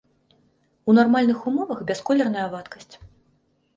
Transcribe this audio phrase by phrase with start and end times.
[0.89, 2.95] У нармальных умовах бясколерная вадкасць.